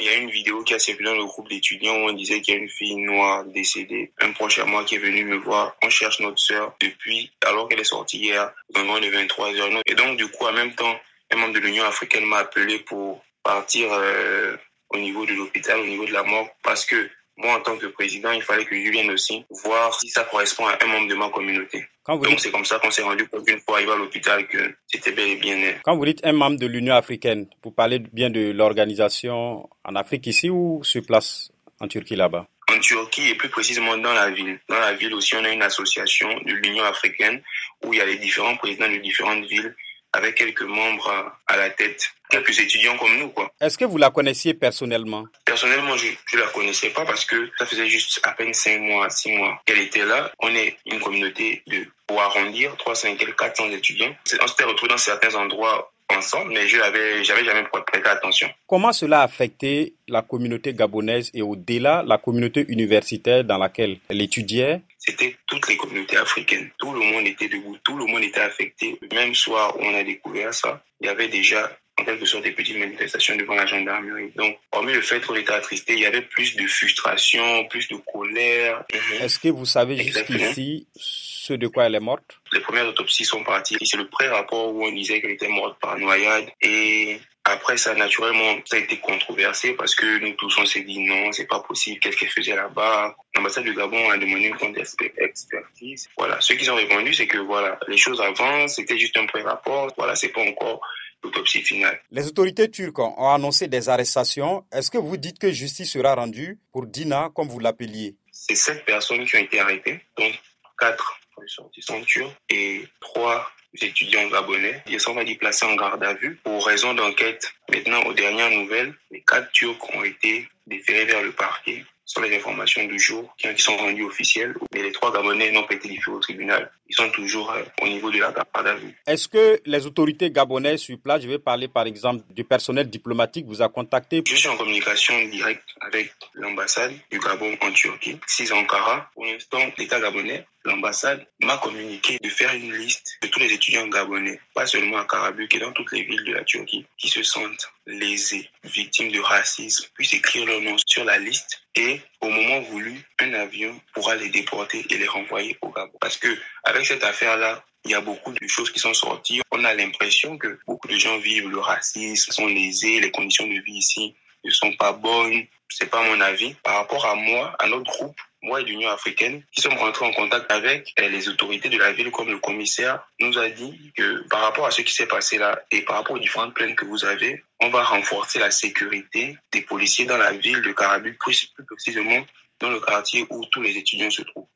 [0.00, 2.40] il y a une vidéo qui a circulé dans le groupe d'étudiants où on disait
[2.40, 4.12] qu'il y a une fille noire décédée.
[4.18, 5.76] Un proche à moi qui est venu me voir.
[5.82, 9.82] On cherche notre sœur depuis, alors qu'elle est sortie hier, moins de 23 heures.
[9.86, 10.98] Et donc, du coup, en même temps,
[11.30, 14.56] un membre de l'Union africaine m'a appelé pour partir euh,
[14.88, 17.10] au niveau de l'hôpital, au niveau de la mort, parce que
[17.42, 20.66] moi, en tant que président, il fallait que je vienne aussi voir si ça correspond
[20.66, 21.86] à un membre de ma communauté.
[22.06, 25.12] Donc, c'est comme ça qu'on s'est rendu compte une fois arrivé à l'hôpital que c'était
[25.12, 28.50] bel et bien Quand vous dites un membre de l'Union africaine, vous parlez bien de
[28.50, 31.50] l'organisation en Afrique ici ou sur place
[31.80, 32.46] en Turquie là-bas?
[32.70, 34.60] En Turquie et plus précisément dans la ville.
[34.68, 37.42] Dans la ville aussi, on a une association de l'Union africaine
[37.84, 39.74] où il y a les différents présidents de différentes villes
[40.12, 43.28] avec quelques membres à la tête, quelques étudiants comme nous.
[43.30, 43.50] quoi.
[43.60, 45.24] Est-ce que vous la connaissiez personnellement?
[45.44, 49.10] Personnellement, je ne la connaissais pas parce que ça faisait juste à peine 5 mois,
[49.10, 50.32] 6 mois qu'elle était là.
[50.40, 54.14] On est une communauté de, pour arrondir, 300 400 étudiants.
[54.40, 58.48] On s'était retrouvés dans certains endroits ensemble, mais je n'avais jamais prêté attention.
[58.66, 64.20] Comment cela a affecté la communauté gabonaise et au-delà la communauté universitaire dans laquelle elle
[64.20, 64.80] étudiait?
[64.98, 66.70] C'était toutes les communautés africaines.
[66.78, 68.98] Tout le monde était debout, tout le monde était affecté.
[69.00, 71.70] Le même soir où on a découvert ça, il y avait déjà
[72.00, 74.32] en quelque sorte des petites manifestations devant la gendarmerie.
[74.36, 77.96] Donc, hormis le fait qu'on était attristé, il y avait plus de frustration, plus de
[78.12, 78.84] colère.
[79.20, 82.40] Est-ce que vous savez jusqu'ici ce de quoi elle est morte?
[82.52, 83.76] Les premières autopsies sont parties.
[83.82, 86.46] C'est le pré-rapport où on disait qu'elle était morte par noyade.
[86.62, 91.00] Et après ça, naturellement, ça a été controversé parce que nous tous, on s'est dit
[91.00, 91.98] non, c'est pas possible.
[92.00, 93.16] Qu'est-ce qu'elle faisait là-bas?
[93.34, 96.08] L'ambassade du Gabon a demandé une contre-expertise.
[96.16, 96.40] Voilà.
[96.40, 98.76] Ce qu'ils ont répondu, c'est que voilà, les choses avancent.
[98.76, 99.92] C'était juste un pré-rapport.
[99.96, 100.80] Voilà, c'est pas encore
[101.22, 102.00] l'autopsie finale.
[102.10, 104.64] Les autorités turques ont annoncé des arrestations.
[104.72, 108.16] Est-ce que vous dites que justice sera rendue pour Dina, comme vous l'appeliez?
[108.32, 110.32] C'est sept personnes qui ont été arrêtées, donc
[110.78, 114.82] quatre ressortissants turcs et trois étudiants gabonais.
[114.86, 117.52] Ils sont dit placés en garde à vue pour raison d'enquête.
[117.70, 122.36] Maintenant, aux dernières nouvelles, les quatre Turcs ont été déférés vers le parquet sont les
[122.36, 124.54] informations du jour qui sont rendues officielles.
[124.74, 126.70] Mais les trois Gabonais n'ont pas été livrés au tribunal.
[126.88, 128.96] Ils sont toujours euh, au niveau de la garde à vue.
[129.06, 133.46] Est-ce que les autorités gabonaises sur place, je vais parler par exemple du personnel diplomatique,
[133.46, 134.24] vous a contacté?
[134.26, 139.08] Je suis en communication directe avec l'ambassade du Gabon en Turquie, 6 Ankara.
[139.14, 143.86] Pour l'instant, l'État gabonais, l'ambassade m'a communiqué de faire une liste de tous les étudiants
[143.86, 147.22] gabonais, pas seulement à Karabuk et dans toutes les villes de la Turquie, qui se
[147.22, 152.60] sentent lésés, victimes de racisme, puissent écrire leur nom sur la liste et au moment
[152.60, 155.96] voulu, un avion pourra les déporter et les renvoyer au Gabon.
[156.00, 156.28] Parce que
[156.64, 159.40] avec cette affaire-là, il y a beaucoup de choses qui sont sorties.
[159.52, 163.60] On a l'impression que beaucoup de gens vivent le racisme, sont lésés, les conditions de
[163.62, 164.14] vie ici
[164.44, 165.46] ne sont pas bonnes.
[165.68, 166.54] C'est pas mon avis.
[166.62, 170.12] Par rapport à moi, à notre groupe, moi et l'Union africaine, qui sommes rentrés en
[170.12, 174.26] contact avec eh, les autorités de la ville, comme le commissaire, nous a dit que
[174.28, 176.86] par rapport à ce qui s'est passé là et par rapport aux différentes plaintes que
[176.86, 181.52] vous avez, on va renforcer la sécurité des policiers dans la ville de Carabu, plus
[181.66, 182.24] précisément
[182.60, 184.46] dans le quartier où tous les étudiants se trouvent.